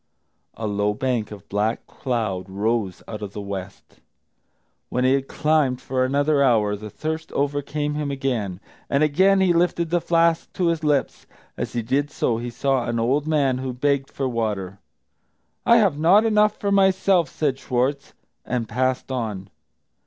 A 0.55 0.65
low 0.65 0.95
bank 0.95 1.29
of 1.29 1.47
black 1.47 1.85
cloud 1.85 2.49
rose 2.49 3.03
out 3.07 3.21
of 3.21 3.33
the 3.33 3.39
west. 3.39 3.99
When 4.89 5.03
he 5.03 5.13
had 5.13 5.27
climbed 5.27 5.79
for 5.79 6.03
another 6.03 6.41
hour, 6.41 6.75
the 6.75 6.89
thirst 6.89 7.31
overcame 7.33 7.93
him 7.93 8.09
again, 8.09 8.59
and 8.89 9.03
again 9.03 9.41
he 9.41 9.53
lifted 9.53 9.91
the 9.91 10.01
flask 10.01 10.51
to 10.53 10.69
his 10.69 10.83
lips. 10.83 11.27
As 11.55 11.73
he 11.73 11.83
did 11.83 12.09
so, 12.09 12.39
he 12.39 12.49
saw 12.49 12.87
an 12.87 12.97
old 12.99 13.27
man 13.27 13.59
who 13.59 13.73
begged 13.73 14.09
for 14.09 14.27
water. 14.27 14.79
"I 15.67 15.77
have 15.77 15.99
not 15.99 16.25
enough 16.25 16.57
for 16.57 16.71
myself," 16.71 17.29
said 17.29 17.59
Schwartz, 17.59 18.15
and 18.43 18.67
passed 18.67 19.11
on. 19.11 19.51